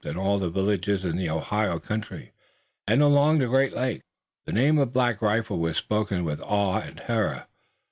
[0.03, 2.31] In all the villages in the Ohio country
[2.87, 4.01] and along the Great Lakes,
[4.47, 7.45] the name of Black Rifle was spoken with awe and terror.